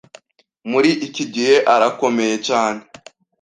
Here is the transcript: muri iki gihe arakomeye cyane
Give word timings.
muri 0.71 0.91
iki 1.07 1.23
gihe 1.33 1.55
arakomeye 1.73 2.35
cyane 2.47 2.81